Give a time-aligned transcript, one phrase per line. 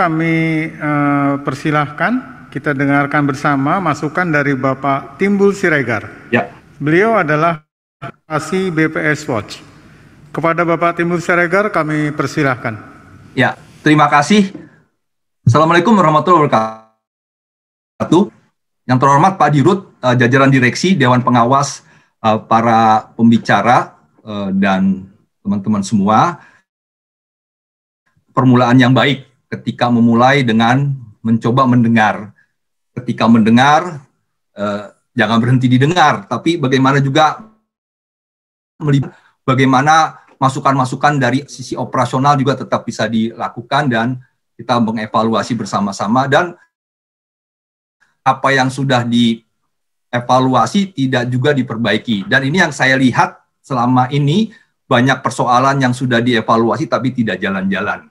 [0.00, 6.08] kami uh, persilahkan kita dengarkan bersama masukan dari Bapak Timbul Siregar.
[6.32, 6.48] Ya.
[6.80, 7.68] Beliau adalah
[8.24, 9.60] asli BPS Watch.
[10.32, 12.80] Kepada Bapak Timbul Siregar kami persilahkan.
[13.36, 14.48] Ya, terima kasih.
[15.44, 18.32] Assalamualaikum warahmatullahi wabarakatuh.
[18.88, 21.84] Yang terhormat Pak Dirut, uh, jajaran direksi, Dewan Pengawas,
[22.24, 25.12] uh, para pembicara, uh, dan
[25.44, 26.40] teman-teman semua.
[28.32, 32.32] Permulaan yang baik ketika memulai dengan mencoba mendengar.
[32.94, 34.06] Ketika mendengar,
[34.54, 37.42] eh, jangan berhenti didengar, tapi bagaimana juga
[38.80, 39.12] melihat
[39.44, 44.08] bagaimana masukan-masukan dari sisi operasional juga tetap bisa dilakukan dan
[44.56, 46.56] kita mengevaluasi bersama-sama dan
[48.20, 52.28] apa yang sudah dievaluasi tidak juga diperbaiki.
[52.28, 54.52] Dan ini yang saya lihat selama ini
[54.90, 58.09] banyak persoalan yang sudah dievaluasi tapi tidak jalan-jalan.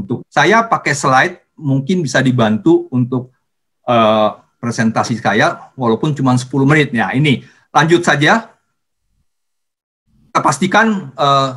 [0.00, 3.36] Untuk saya pakai slide mungkin bisa dibantu untuk
[3.84, 6.88] uh, presentasi saya walaupun cuma 10 menit.
[6.96, 8.52] Ya, ini lanjut saja.
[10.30, 11.50] Kita pastikan uh, eh,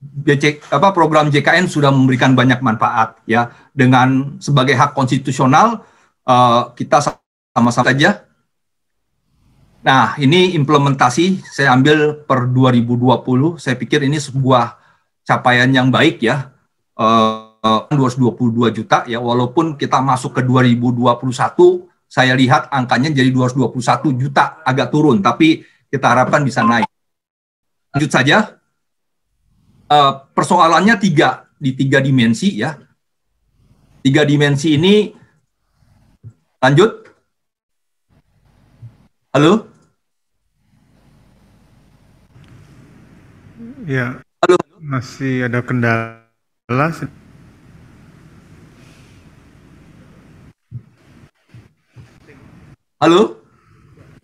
[0.00, 5.84] BC, apa program JKN sudah memberikan banyak manfaat ya dengan sebagai hak konstitusional
[6.28, 8.10] uh, kita sama-sama saja.
[9.80, 13.56] Nah, ini implementasi saya ambil per 2020.
[13.56, 14.76] Saya pikir ini sebuah
[15.24, 16.49] capaian yang baik ya
[17.00, 21.16] uh, 222 juta ya walaupun kita masuk ke 2021
[22.10, 26.86] saya lihat angkanya jadi 221 juta agak turun tapi kita harapkan bisa naik.
[27.90, 28.58] Lanjut saja.
[29.90, 32.78] Uh, persoalannya tiga di tiga dimensi ya.
[34.00, 35.10] Tiga dimensi ini
[36.62, 37.10] lanjut.
[39.34, 39.66] Halo?
[43.86, 44.22] Ya.
[44.42, 44.58] Halo.
[44.80, 46.19] Masih ada kendala
[46.70, 47.02] Jelas.
[53.02, 53.42] Halo?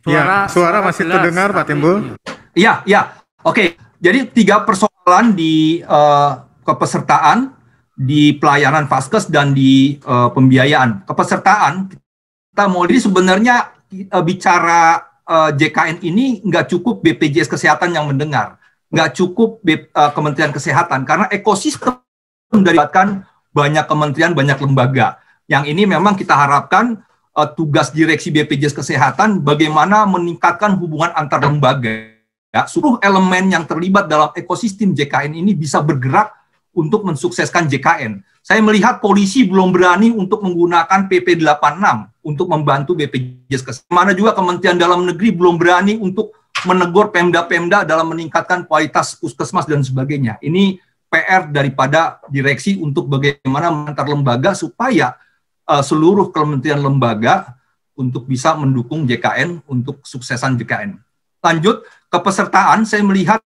[0.06, 2.14] Suara, ya, suara masih jelas, terdengar Pak Timbul?
[2.54, 3.18] Iya, iya.
[3.42, 3.74] Oke.
[3.98, 7.50] Jadi tiga persoalan di uh, kepesertaan,
[7.98, 11.02] di pelayanan Faskes dan di uh, pembiayaan.
[11.02, 13.74] Kepesertaan kita mau jadi sebenarnya
[14.14, 18.62] uh, bicara uh, JKN ini nggak cukup BPJS Kesehatan yang mendengar,
[18.94, 22.05] nggak cukup B, uh, Kementerian Kesehatan karena ekosistem
[22.52, 25.18] mendapatkan banyak kementerian, banyak lembaga.
[25.46, 27.00] Yang ini memang kita harapkan
[27.32, 32.12] uh, tugas direksi BPJS Kesehatan bagaimana meningkatkan hubungan antar lembaga.
[32.50, 36.32] Ya, seluruh elemen yang terlibat dalam ekosistem JKN ini bisa bergerak
[36.76, 38.20] untuk mensukseskan JKN.
[38.40, 43.90] Saya melihat polisi belum berani untuk menggunakan PP 86 untuk membantu BPJS Kesehatan.
[43.90, 49.82] Mana juga Kementerian Dalam Negeri belum berani untuk menegur Pemda-Pemda dalam meningkatkan kualitas puskesmas dan
[49.82, 50.38] sebagainya.
[50.40, 50.78] Ini
[51.16, 55.16] PR daripada direksi untuk bagaimana mengantar lembaga supaya
[55.64, 57.56] uh, seluruh kementerian lembaga
[57.96, 61.00] untuk bisa mendukung JKN untuk suksesan JKN.
[61.40, 63.40] Lanjut kepesertaan, saya melihat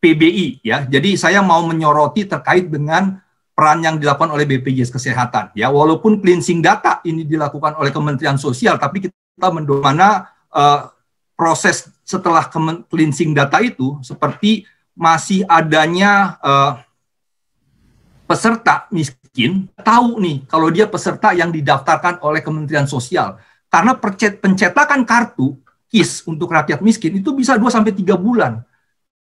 [0.00, 0.88] PBI ya.
[0.88, 3.20] Jadi saya mau menyoroti terkait dengan
[3.52, 5.68] peran yang dilakukan oleh BPJS Kesehatan ya.
[5.68, 10.88] Walaupun cleansing data ini dilakukan oleh Kementerian Sosial, tapi kita mendorong mana uh,
[11.36, 12.48] proses setelah
[12.88, 14.64] cleansing data itu seperti
[14.98, 16.82] masih adanya uh,
[18.26, 23.38] peserta miskin tahu nih kalau dia peserta yang didaftarkan oleh Kementerian Sosial.
[23.70, 23.94] Karena
[24.42, 25.54] pencetakan kartu
[25.88, 28.60] KIS untuk rakyat miskin itu bisa 2 sampai 3 bulan.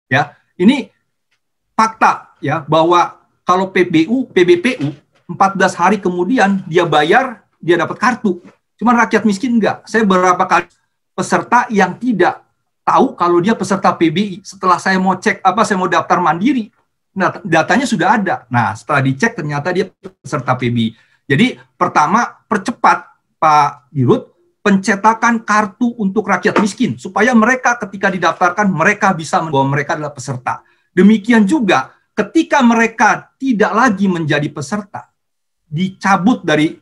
[0.07, 0.39] Ya.
[0.55, 0.95] Ini
[1.75, 4.95] fakta ya bahwa kalau PBU, PBPU
[5.27, 8.39] 14 hari kemudian dia bayar, dia dapat kartu.
[8.79, 9.83] Cuman rakyat miskin enggak.
[9.89, 10.71] Saya beberapa kali
[11.17, 12.44] peserta yang tidak
[12.85, 14.45] tahu kalau dia peserta PBI.
[14.45, 16.69] Setelah saya mau cek apa saya mau daftar mandiri,
[17.17, 18.35] nah datanya sudah ada.
[18.53, 19.89] Nah, setelah dicek ternyata dia
[20.21, 20.95] peserta PBI.
[21.25, 23.09] Jadi pertama percepat
[23.41, 24.31] Pak Dirut
[24.65, 30.65] pencetakan kartu untuk rakyat miskin supaya mereka ketika didaftarkan mereka bisa bahwa mereka adalah peserta.
[30.93, 35.11] Demikian juga ketika mereka tidak lagi menjadi peserta,
[35.67, 36.77] dicabut dari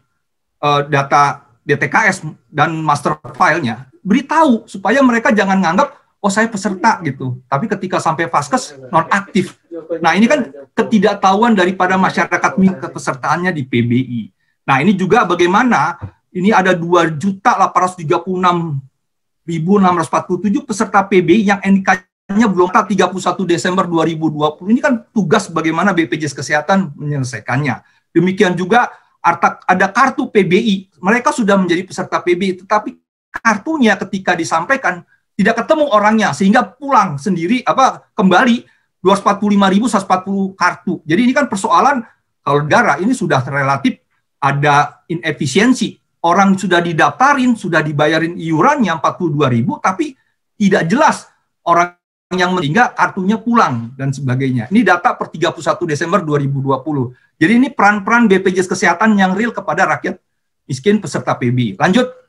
[0.63, 7.43] uh, data DTKS dan master filenya, beritahu supaya mereka jangan nganggap oh saya peserta gitu.
[7.51, 9.59] Tapi ketika sampai vaskes non aktif.
[9.99, 14.23] Nah, ini kan ketidaktahuan daripada masyarakat kepesertaannya di PBI.
[14.63, 15.99] Nah, ini juga bagaimana
[16.31, 23.03] ini ada 2 juta 836.647 peserta PBI yang NIK-nya belum 31
[23.43, 24.71] Desember 2020.
[24.71, 27.83] Ini kan tugas bagaimana BPJS Kesehatan menyelesaikannya.
[28.15, 30.95] Demikian juga ada kartu PBI.
[31.03, 33.02] Mereka sudah menjadi peserta PBI, tetapi
[33.33, 35.03] kartunya ketika disampaikan
[35.33, 38.69] tidak ketemu orangnya sehingga pulang sendiri apa kembali
[39.03, 41.03] 245.140 kartu.
[41.03, 42.05] Jadi ini kan persoalan
[42.43, 44.03] Kalau negara ini sudah relatif
[44.43, 45.95] ada inefisiensi.
[46.27, 50.15] Orang sudah didaftarin, sudah dibayarin iurannya 42 ribu, tapi
[50.59, 51.31] tidak jelas
[51.67, 51.99] orang
[52.35, 54.71] yang meninggal kartunya pulang dan sebagainya.
[54.75, 57.39] Ini data per 31 Desember 2020.
[57.39, 60.19] Jadi ini peran-peran BPJS Kesehatan yang real kepada rakyat
[60.67, 61.79] miskin peserta PBI.
[61.79, 62.22] Lanjut.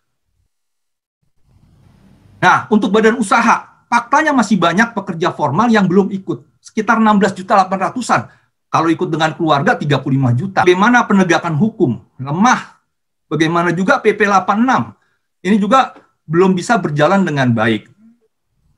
[2.43, 6.59] Nah, untuk badan usaha, faktanya masih banyak pekerja formal yang belum ikut.
[6.59, 8.27] Sekitar 16 juta 800-an.
[8.67, 10.59] Kalau ikut dengan keluarga 35 juta.
[10.67, 12.03] Bagaimana penegakan hukum?
[12.19, 12.83] Lemah.
[13.31, 14.59] Bagaimana juga PP 86?
[15.47, 15.95] Ini juga
[16.27, 17.87] belum bisa berjalan dengan baik.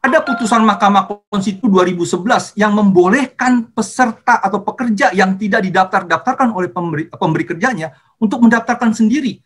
[0.06, 7.10] Ada putusan Mahkamah Konstitusi 2011 yang membolehkan peserta atau pekerja yang tidak didaftar-daftarkan oleh pemberi,
[7.10, 7.90] pemberi kerjanya
[8.22, 9.42] untuk mendaftarkan sendiri.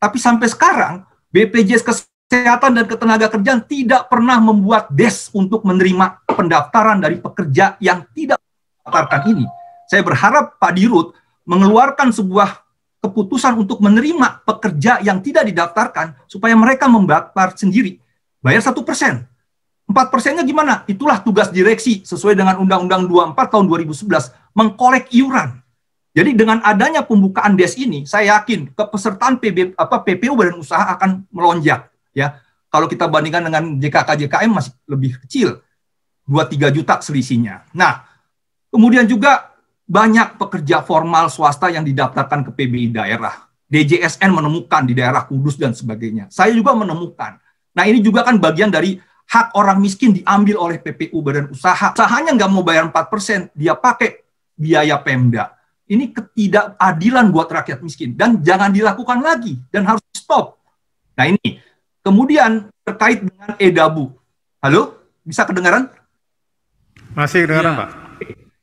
[0.00, 7.16] Tapi sampai sekarang BPJS Kesehatan dan Ketenagakerjaan tidak pernah membuat des untuk menerima pendaftaran dari
[7.16, 8.36] pekerja yang tidak
[8.84, 9.44] mendaftarkan ini.
[9.88, 11.16] Saya berharap Pak Dirut
[11.48, 12.60] mengeluarkan sebuah
[13.00, 17.96] keputusan untuk menerima pekerja yang tidak didaftarkan supaya mereka mendaftar sendiri.
[18.44, 19.24] Bayar satu persen.
[19.88, 20.84] Empat persennya gimana?
[20.84, 25.64] Itulah tugas direksi sesuai dengan Undang-Undang 24 tahun 2011 mengkolek iuran.
[26.12, 31.24] Jadi dengan adanya pembukaan DES ini, saya yakin kepesertaan PB, apa, PPU badan usaha akan
[31.32, 31.88] melonjak
[32.18, 32.42] ya.
[32.68, 35.62] Kalau kita bandingkan dengan JKK JKM masih lebih kecil,
[36.28, 37.64] 2-3 juta selisihnya.
[37.72, 38.04] Nah,
[38.68, 39.56] kemudian juga
[39.88, 43.48] banyak pekerja formal swasta yang didaftarkan ke PBI daerah.
[43.68, 46.28] DJSN menemukan di daerah Kudus dan sebagainya.
[46.28, 47.40] Saya juga menemukan.
[47.72, 51.92] Nah, ini juga kan bagian dari hak orang miskin diambil oleh PPU badan usaha.
[51.92, 54.24] Usahanya nggak mau bayar 4%, dia pakai
[54.56, 55.52] biaya Pemda.
[55.88, 60.60] Ini ketidakadilan buat rakyat miskin dan jangan dilakukan lagi dan harus stop.
[61.16, 61.57] Nah, ini
[62.08, 64.16] Kemudian terkait dengan edabu.
[64.64, 65.92] Halo, bisa kedengaran?
[67.12, 67.80] Masih kedengaran, ya.
[67.84, 67.88] Pak.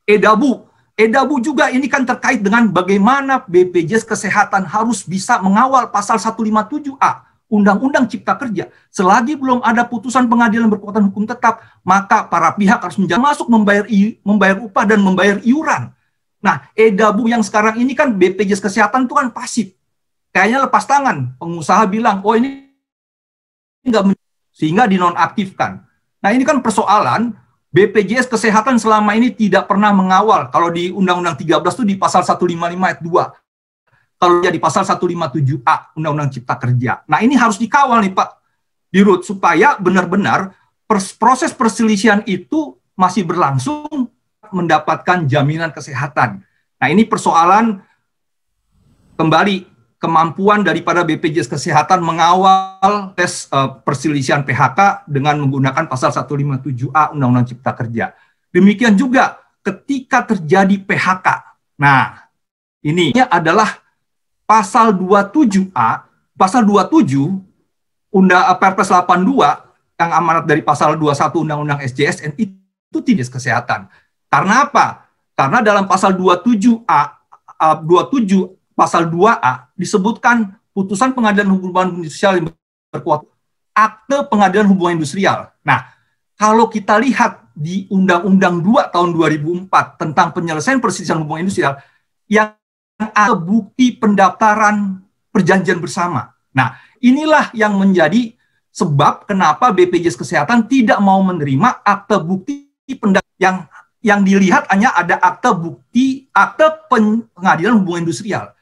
[0.02, 0.66] Edabu.
[0.98, 8.10] Edabu juga ini kan terkait dengan bagaimana BPJS Kesehatan harus bisa mengawal pasal 157A Undang-Undang
[8.10, 8.66] Cipta Kerja.
[8.90, 13.86] Selagi belum ada putusan pengadilan berkekuatan hukum tetap, maka para pihak harus menjadi masuk membayar
[14.26, 15.94] membayar upah dan membayar iuran.
[16.42, 19.70] Nah, edabu yang sekarang ini kan BPJS Kesehatan itu kan pasif.
[20.34, 21.38] Kayaknya lepas tangan.
[21.38, 22.65] Pengusaha bilang, oh ini
[23.88, 24.14] nggak
[24.50, 25.84] sehingga dinonaktifkan.
[26.24, 27.36] Nah ini kan persoalan
[27.70, 30.48] BPJS Kesehatan selama ini tidak pernah mengawal.
[30.48, 34.16] Kalau di Undang-Undang 13 itu di pasal 155 ayat 2.
[34.16, 37.04] Kalau jadi pasal 157A Undang-Undang Cipta Kerja.
[37.04, 38.28] Nah ini harus dikawal nih Pak
[38.88, 40.56] Dirut supaya benar-benar
[41.20, 44.08] proses perselisihan itu masih berlangsung
[44.48, 46.40] mendapatkan jaminan kesehatan.
[46.80, 47.84] Nah ini persoalan
[49.20, 57.48] kembali kemampuan daripada BPJS Kesehatan mengawal tes uh, perselisihan PHK dengan menggunakan pasal 157A Undang-Undang
[57.48, 58.12] Cipta Kerja.
[58.52, 61.26] Demikian juga ketika terjadi PHK.
[61.80, 62.28] Nah,
[62.84, 63.82] ini adalah
[64.46, 66.06] pasal 27A,
[66.38, 69.66] pasal 27 Undang Perpres 82
[69.96, 73.88] yang amanat dari pasal 21 Undang-Undang SJSN itu tidak kesehatan.
[74.28, 75.08] Karena apa?
[75.36, 77.00] Karena dalam pasal 27A
[77.84, 82.46] 27 pasal 2A disebutkan putusan pengadilan hubungan industrial yang
[82.92, 83.24] berkuat
[83.72, 85.52] akte pengadilan hubungan industrial.
[85.64, 85.88] Nah,
[86.36, 91.80] kalau kita lihat di Undang-Undang 2 tahun 2004 tentang penyelesaian perselisihan hubungan industrial
[92.28, 92.52] yang
[93.00, 95.00] ada bukti pendaftaran
[95.32, 96.36] perjanjian bersama.
[96.52, 98.36] Nah, inilah yang menjadi
[98.72, 103.56] sebab kenapa BPJS Kesehatan tidak mau menerima akte bukti pendaftaran yang
[104.04, 108.55] yang dilihat hanya ada akte bukti akte pengadilan hubungan industrial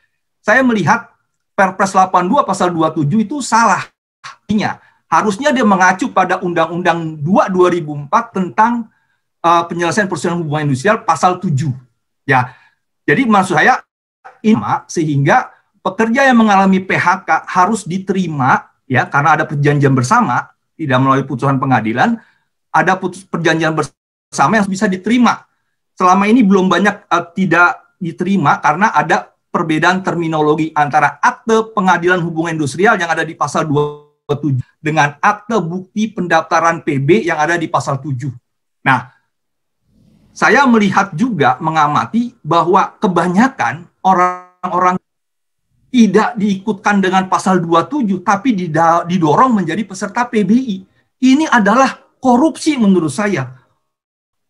[0.44, 1.08] saya melihat
[1.56, 3.88] Perpres 82 pasal 27 itu salah.
[4.20, 4.76] Artinya,
[5.08, 8.92] harusnya dia mengacu pada Undang-Undang 2 2004 tentang
[9.40, 11.72] uh, penyelesaian perselisihan hubungan industrial pasal 7.
[12.28, 12.52] Ya.
[13.08, 13.80] Jadi maksud saya
[14.44, 15.48] ini sehingga
[15.80, 22.16] pekerja yang mengalami PHK harus diterima ya karena ada perjanjian bersama tidak melalui putusan pengadilan
[22.72, 25.44] ada putus perjanjian bersama yang bisa diterima
[25.92, 32.58] selama ini belum banyak uh, tidak diterima karena ada perbedaan terminologi antara akte pengadilan hubungan
[32.58, 38.02] industrial yang ada di pasal 27 dengan akte bukti pendaftaran PB yang ada di pasal
[38.02, 38.34] 7.
[38.82, 39.14] Nah,
[40.34, 44.98] saya melihat juga mengamati bahwa kebanyakan orang-orang
[45.94, 48.58] tidak diikutkan dengan pasal 27 tapi
[49.06, 50.82] didorong menjadi peserta PBI.
[51.22, 53.63] Ini adalah korupsi menurut saya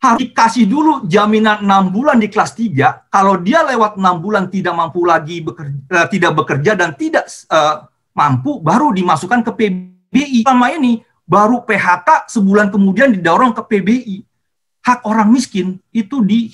[0.04, 3.08] harus dikasih dulu jaminan enam bulan di kelas 3.
[3.08, 7.88] Kalau dia lewat enam bulan tidak mampu lagi bekerja, uh, tidak bekerja dan tidak uh,
[8.12, 10.40] mampu, baru dimasukkan ke PBI.
[10.44, 14.16] Selama ini baru PHK sebulan kemudian didorong ke PBI.
[14.84, 16.52] Hak orang miskin itu di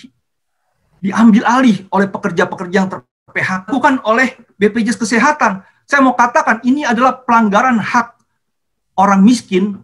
[1.02, 5.66] diambil alih oleh pekerja-pekerja yang ter-PHK, bukan oleh BPJS Kesehatan.
[5.88, 8.14] Saya mau katakan ini adalah pelanggaran hak
[8.94, 9.82] orang miskin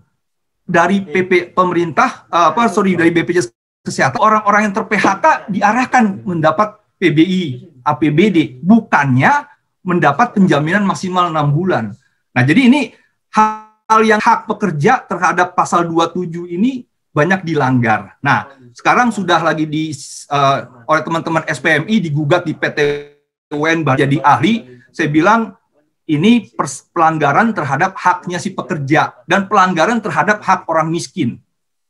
[0.66, 3.55] dari PP pemerintah apa sorry dari BPJS
[3.86, 4.18] Kesehatan.
[4.18, 9.46] Orang-orang yang ter-PHK diarahkan mendapat PBI, APBD, bukannya
[9.86, 11.94] mendapat penjaminan maksimal enam bulan.
[12.34, 12.90] Nah, jadi ini
[13.30, 16.82] hal yang hak pekerja terhadap pasal 27 ini
[17.14, 18.18] banyak dilanggar.
[18.20, 19.94] Nah, sekarang sudah lagi di
[20.34, 22.78] uh, oleh teman-teman SPMI digugat di PT
[23.54, 24.82] UN jadi ahli.
[24.90, 25.54] Saya bilang
[26.10, 26.50] ini
[26.92, 31.38] pelanggaran terhadap haknya si pekerja dan pelanggaran terhadap hak orang miskin.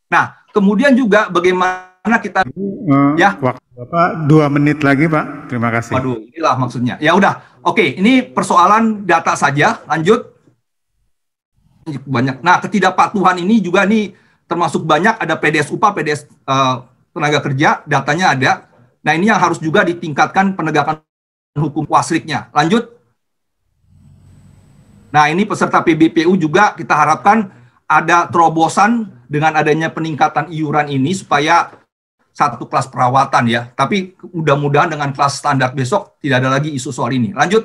[0.06, 5.52] Nah, kemudian juga bagaimana kita uh, ya waktu Bapak dua menit lagi Pak.
[5.52, 5.92] Terima kasih.
[6.00, 6.94] Waduh, inilah maksudnya.
[6.96, 7.84] Ya udah, oke.
[7.84, 9.84] Ini persoalan data saja.
[9.84, 10.32] Lanjut.
[12.08, 12.40] Banyak.
[12.40, 14.16] Nah, ketidakpatuhan ini juga nih
[14.48, 16.74] termasuk banyak ada PDS upah, PDS uh, eh,
[17.12, 18.52] tenaga kerja, datanya ada.
[19.04, 21.04] Nah, ini yang harus juga ditingkatkan penegakan
[21.60, 22.48] hukum wasriknya.
[22.56, 22.96] Lanjut.
[25.12, 27.52] Nah, ini peserta PBPU juga kita harapkan
[27.86, 31.70] ada terobosan dengan adanya peningkatan iuran ini supaya
[32.36, 33.70] satu kelas perawatan ya.
[33.72, 37.32] Tapi mudah-mudahan dengan kelas standar besok tidak ada lagi isu soal ini.
[37.32, 37.64] Lanjut.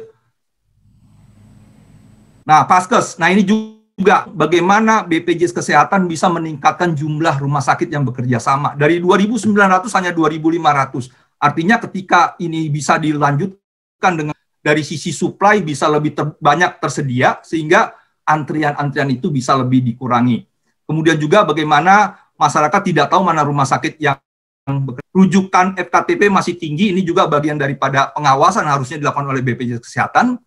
[2.47, 3.19] Nah, Paskes.
[3.21, 8.73] Nah, ini juga bagaimana BPJS Kesehatan bisa meningkatkan jumlah rumah sakit yang bekerja sama.
[8.73, 11.11] Dari 2.900 hanya 2.500.
[11.41, 17.97] Artinya ketika ini bisa dilanjutkan dengan dari sisi supply bisa lebih ter, banyak tersedia sehingga
[18.25, 20.45] antrian-antrian itu bisa lebih dikurangi.
[20.85, 24.17] Kemudian juga bagaimana masyarakat tidak tahu mana rumah sakit yang
[25.11, 30.39] rujukan FKTP masih tinggi, ini juga bagian daripada pengawasan harusnya dilakukan oleh BPJS Kesehatan.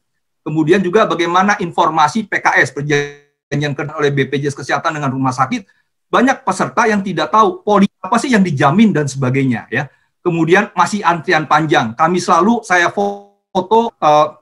[0.45, 5.65] Kemudian juga bagaimana informasi PKS, perjanjian oleh BPJS Kesehatan dengan rumah sakit,
[6.09, 9.89] banyak peserta yang tidak tahu poli apa sih yang dijamin dan sebagainya ya.
[10.25, 11.93] Kemudian masih antrian panjang.
[11.93, 14.41] Kami selalu saya foto uh,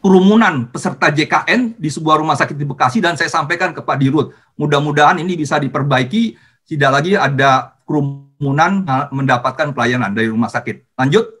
[0.00, 4.32] kerumunan peserta JKN di sebuah rumah sakit di Bekasi dan saya sampaikan ke Pak Dirut.
[4.56, 10.96] Mudah-mudahan ini bisa diperbaiki, tidak lagi ada kerumunan mendapatkan pelayanan dari rumah sakit.
[10.96, 11.40] Lanjut.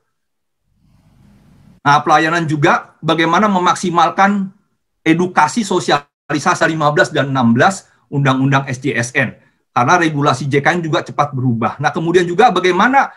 [1.80, 4.52] Nah, pelayanan juga bagaimana memaksimalkan
[5.00, 9.28] edukasi sosialisasi 15 dan 16 Undang-Undang SJSN.
[9.72, 11.80] Karena regulasi JKN juga cepat berubah.
[11.80, 13.08] Nah, kemudian juga bagaimana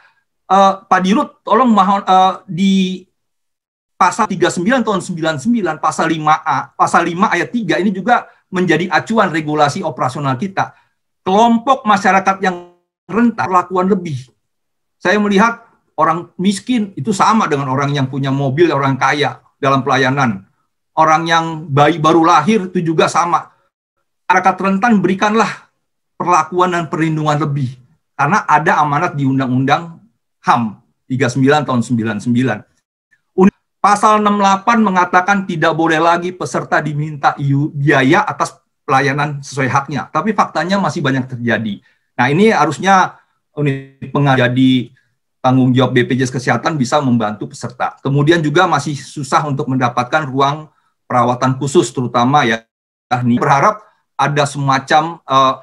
[0.47, 3.03] uh, Pak Dirut tolong mohon uh, di
[3.95, 9.81] pasal 39 tahun 99 pasal 5A pasal 5 ayat 3 ini juga menjadi acuan regulasi
[9.81, 10.77] operasional kita.
[11.25, 12.77] Kelompok masyarakat yang
[13.09, 14.29] rentan perlakuan lebih.
[15.01, 15.65] Saya melihat
[15.97, 20.45] orang miskin itu sama dengan orang yang punya mobil, orang kaya dalam pelayanan.
[20.93, 23.49] Orang yang bayi baru lahir itu juga sama.
[24.29, 25.49] Masyarakat rentan berikanlah
[26.13, 27.73] perlakuan dan perlindungan lebih.
[28.13, 29.97] Karena ada amanat di Undang-Undang
[30.45, 30.77] HAM
[31.09, 32.72] 39 tahun 99.
[33.83, 37.35] Pasal 68 mengatakan tidak boleh lagi peserta diminta
[37.75, 38.55] biaya atas
[38.87, 40.07] pelayanan sesuai haknya.
[40.07, 41.83] Tapi faktanya masih banyak terjadi.
[42.15, 43.19] Nah ini harusnya
[43.59, 44.95] unit pengajadi
[45.43, 47.99] tanggung jawab BPJS Kesehatan bisa membantu peserta.
[47.99, 50.71] Kemudian juga masih susah untuk mendapatkan ruang
[51.03, 52.63] perawatan khusus terutama ya.
[53.11, 53.83] Ini berharap
[54.15, 55.59] ada semacam uh,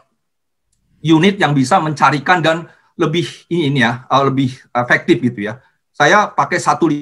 [1.01, 2.69] unit yang bisa mencarikan dan
[3.01, 5.65] lebih ini, ini ya uh, lebih efektif gitu ya.
[5.97, 6.93] Saya pakai satu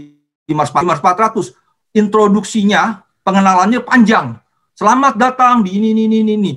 [0.48, 0.64] lima
[0.96, 1.52] ratus
[1.92, 4.40] introduksinya pengenalannya panjang.
[4.72, 6.52] Selamat datang di ini ini ini ini.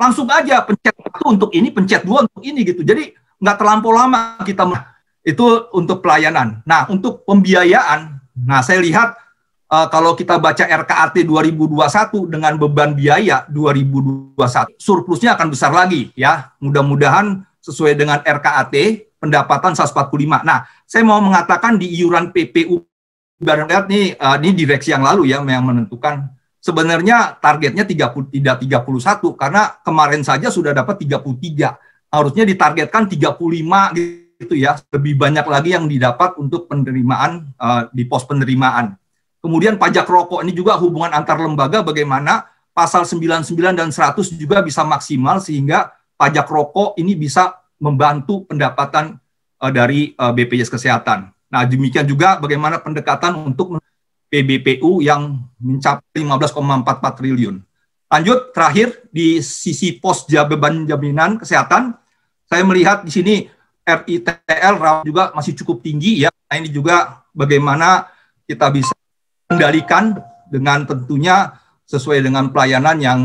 [0.00, 2.82] Langsung aja pencet satu untuk ini, pencet dua untuk ini gitu.
[2.82, 4.66] Jadi nggak terlampau lama kita
[5.22, 6.66] itu untuk pelayanan.
[6.66, 9.14] Nah untuk pembiayaan, nah saya lihat
[9.70, 16.56] uh, kalau kita baca RKAT 2021 dengan beban biaya 2021 surplusnya akan besar lagi ya.
[16.64, 18.74] Mudah-mudahan sesuai dengan RKAT
[19.20, 20.48] pendapatan 145.
[20.48, 22.80] Nah, saya mau mengatakan di iuran PPU
[23.68, 26.32] lihat nih uh, ini direksi yang lalu ya yang menentukan
[26.64, 31.76] sebenarnya targetnya 30 tidak 31 karena kemarin saja sudah dapat 33.
[32.08, 34.80] Harusnya ditargetkan 35 gitu ya.
[34.88, 38.96] Lebih banyak lagi yang didapat untuk penerimaan uh, di pos penerimaan.
[39.44, 44.80] Kemudian pajak rokok ini juga hubungan antar lembaga bagaimana pasal 99 dan 100 juga bisa
[44.82, 49.20] maksimal sehingga pajak rokok ini bisa membantu pendapatan
[49.60, 51.35] uh, dari uh, BPJS Kesehatan.
[51.46, 53.78] Nah, demikian juga bagaimana pendekatan untuk
[54.26, 57.56] PBPU yang mencapai 15,44 triliun.
[58.06, 61.94] Lanjut, terakhir di sisi pos beban jaminan kesehatan,
[62.46, 63.34] saya melihat di sini
[63.86, 64.74] RITL
[65.06, 66.30] juga masih cukup tinggi ya.
[66.50, 68.06] Nah, ini juga bagaimana
[68.46, 68.94] kita bisa
[69.46, 70.18] kendalikan
[70.50, 73.18] dengan tentunya sesuai dengan pelayanan yang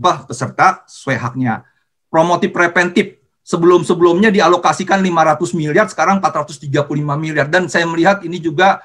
[0.00, 1.64] bah, peserta sesuai haknya.
[2.08, 3.17] Promotif preventif
[3.48, 6.84] sebelum-sebelumnya dialokasikan 500 miliar, sekarang 435
[7.16, 7.48] miliar.
[7.48, 8.84] Dan saya melihat ini juga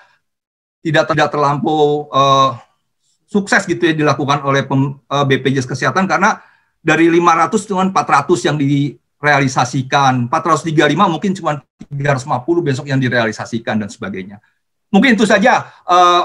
[0.79, 2.55] tidak tidak terlampau uh,
[3.27, 6.39] sukses gitu ya dilakukan oleh pem, uh, BPJS Kesehatan karena
[6.79, 11.59] dari 500 cuma 400 yang direalisasikan, 435 mungkin cuma
[11.91, 14.39] 350 besok yang direalisasikan dan sebagainya.
[14.91, 16.23] Mungkin itu saja uh,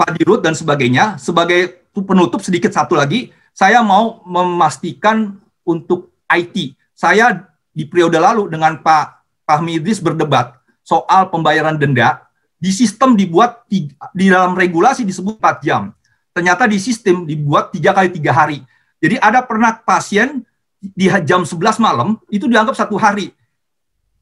[0.00, 1.20] Pak Dirut dan sebagainya.
[1.20, 8.78] Sebagai penutup sedikit satu lagi, saya mau memastikan untuk IT saya di periode lalu dengan
[8.78, 9.06] Pak
[9.44, 12.22] Fahmi Idris berdebat soal pembayaran denda,
[12.60, 15.92] di sistem dibuat di, dalam regulasi disebut 4 jam.
[16.32, 18.62] Ternyata di sistem dibuat tiga kali tiga hari.
[19.02, 20.40] Jadi ada pernah pasien
[20.80, 23.34] di jam 11 malam itu dianggap satu hari.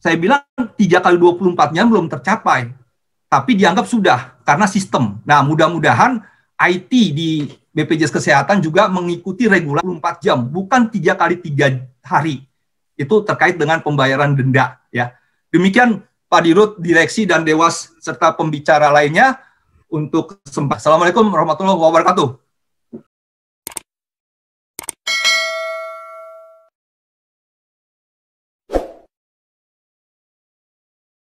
[0.02, 0.42] Saya bilang
[0.74, 2.72] tiga kali 24 jam belum tercapai.
[3.30, 5.22] Tapi dianggap sudah karena sistem.
[5.24, 6.20] Nah mudah-mudahan
[6.58, 12.44] IT di BPJS Kesehatan juga mengikuti regulasi 24 jam, bukan tiga kali tiga hari
[12.98, 15.14] itu terkait dengan pembayaran denda ya.
[15.52, 19.36] Demikian Pak Dirut, direksi dan dewas serta pembicara lainnya
[19.92, 20.80] untuk sempat.
[20.80, 22.41] Assalamualaikum warahmatullahi wabarakatuh.